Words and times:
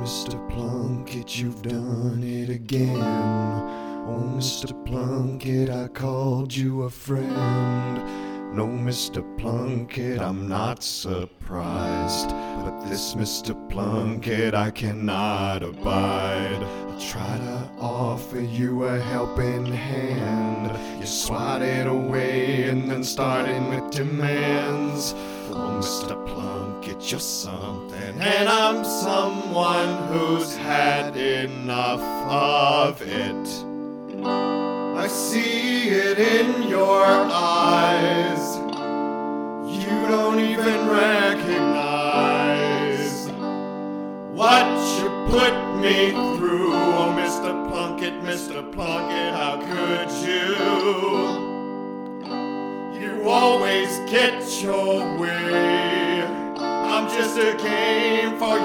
Mr. 0.00 0.48
Plunkett, 0.48 1.38
you've 1.38 1.60
done 1.60 2.22
it 2.24 2.48
again. 2.48 2.96
Oh, 2.96 4.32
Mr. 4.34 4.72
Plunkett, 4.86 5.68
I 5.68 5.88
called 5.88 6.56
you 6.56 6.84
a 6.84 6.90
friend. 6.90 8.56
No, 8.56 8.66
Mr. 8.66 9.22
Plunkett, 9.36 10.18
I'm 10.18 10.48
not 10.48 10.82
surprised. 10.82 12.30
But 12.30 12.88
this 12.88 13.14
Mr. 13.14 13.54
Plunkett 13.68 14.54
I 14.54 14.70
cannot 14.70 15.62
abide. 15.62 16.62
I 16.62 16.98
try 16.98 17.36
to 17.36 17.70
offer 17.78 18.40
you 18.40 18.84
a 18.84 18.98
helping 18.98 19.66
hand. 19.66 20.98
You 20.98 21.06
swatted 21.06 21.86
away 21.86 22.70
and 22.70 22.90
then 22.90 23.04
started 23.04 23.68
with 23.68 23.90
demands. 23.90 25.14
Oh, 25.52 25.80
Mr. 25.80 26.14
Plunkett, 26.28 27.10
you're 27.10 27.18
something. 27.18 28.20
And 28.20 28.48
I'm 28.48 28.84
someone 28.84 30.06
who's 30.08 30.56
had 30.56 31.16
enough 31.16 32.00
of 32.30 33.02
it. 33.02 33.48
I 34.24 35.08
see 35.08 35.88
it 35.88 36.18
in 36.20 36.68
your 36.68 37.04
eyes. 37.04 38.58
You 39.74 40.06
don't 40.06 40.38
even 40.38 40.88
recognize 40.88 41.80
what 44.32 44.66
you 45.00 45.08
put 45.30 45.54
me 45.80 46.10
through. 46.36 46.74
Oh, 46.74 47.12
Mr. 47.18 47.68
Plunkett, 47.68 48.14
Mr. 48.22 48.62
Plunkett, 48.72 49.34
how 49.34 49.56
could 49.66 50.10
you? 50.28 51.39
You 53.20 53.28
always 53.28 53.98
get 54.10 54.62
your 54.62 55.18
way. 55.18 56.22
I'm 56.56 57.06
just 57.06 57.36
a 57.36 57.54
game 57.62 58.38
for 58.38 58.56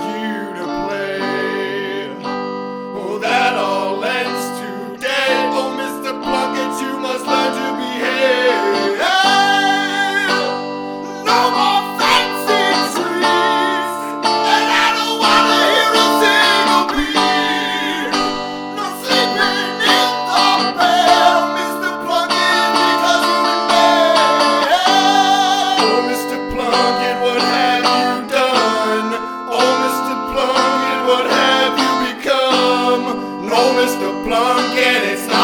oyster 33.86 34.24
plum, 34.24 34.58
and 34.80 35.12
it's 35.12 35.35